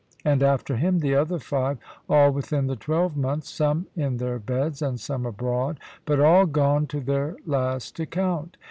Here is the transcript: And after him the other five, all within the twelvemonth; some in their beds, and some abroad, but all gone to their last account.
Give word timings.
And 0.25 0.41
after 0.41 0.77
him 0.77 0.97
the 0.97 1.13
other 1.13 1.37
five, 1.37 1.77
all 2.09 2.31
within 2.31 2.65
the 2.65 2.75
twelvemonth; 2.75 3.43
some 3.43 3.85
in 3.95 4.17
their 4.17 4.39
beds, 4.39 4.81
and 4.81 4.99
some 4.99 5.27
abroad, 5.27 5.79
but 6.07 6.19
all 6.19 6.47
gone 6.47 6.87
to 6.87 6.99
their 7.01 7.35
last 7.45 7.99
account. 7.99 8.57